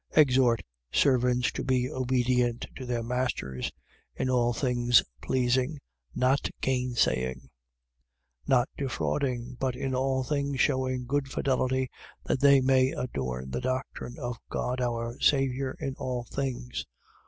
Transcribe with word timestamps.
2:9. 0.13 0.21
Exhort 0.23 0.61
servants 0.91 1.51
to 1.51 1.63
be 1.63 1.87
obedient 1.87 2.65
to 2.75 2.87
their 2.87 3.03
masters: 3.03 3.71
in 4.15 4.31
all 4.31 4.51
things 4.51 5.03
pleasing, 5.21 5.79
not 6.15 6.49
gainsaying: 6.59 7.35
2:10. 7.41 7.49
Not 8.47 8.69
defrauding, 8.75 9.57
but 9.59 9.75
in 9.75 9.93
all 9.93 10.23
things 10.23 10.59
shewing 10.59 11.05
good 11.05 11.27
fidelity, 11.29 11.87
that 12.25 12.39
they 12.39 12.61
may 12.61 12.89
adorn 12.89 13.51
the 13.51 13.61
doctrine 13.61 14.17
of 14.17 14.39
God 14.49 14.81
our 14.81 15.19
Saviour 15.19 15.75
in 15.79 15.93
all 15.99 16.23
things. 16.23 16.87